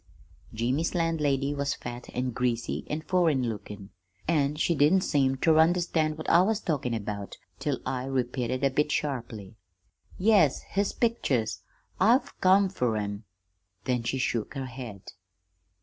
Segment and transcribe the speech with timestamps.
[0.51, 3.91] "Jimmy's landlady was fat an' greasy an' foreign lookin',
[4.27, 8.71] an' she didn't seem ter understand what I was talkin' about till I repeated a
[8.71, 9.57] bit sharply:
[10.17, 11.61] "'Yes, his pictures.
[11.99, 13.25] I've come fer 'em.'
[13.83, 15.03] "Then she shook her head.